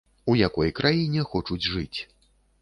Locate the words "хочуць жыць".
1.35-1.99